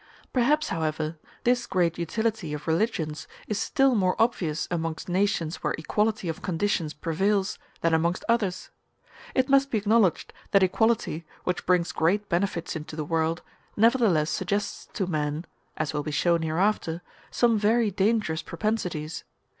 Perhaps, 0.33 0.69
however, 0.69 1.19
this 1.43 1.67
great 1.67 1.99
utility 1.99 2.55
of 2.55 2.65
religions 2.65 3.27
is 3.47 3.59
still 3.59 3.93
more 3.93 4.19
obvious 4.19 4.67
amongst 4.71 5.07
nations 5.07 5.57
where 5.57 5.75
equality 5.77 6.27
of 6.27 6.41
conditions 6.41 6.91
prevails 6.91 7.59
than 7.81 7.93
amongst 7.93 8.25
others. 8.27 8.71
It 9.35 9.47
must 9.47 9.69
be 9.69 9.77
acknowledged 9.77 10.33
that 10.53 10.63
equality, 10.63 11.27
which 11.43 11.67
brings 11.67 11.91
great 11.91 12.27
benefits 12.29 12.75
into 12.75 12.95
the 12.95 13.05
world, 13.05 13.43
nevertheless 13.77 14.31
suggests 14.31 14.87
to 14.93 15.05
men 15.05 15.45
(as 15.77 15.93
will 15.93 16.01
be 16.01 16.09
shown 16.09 16.41
hereafter) 16.41 17.03
some 17.29 17.59
very 17.59 17.91
dangerous 17.91 18.41
propensities. 18.41 19.23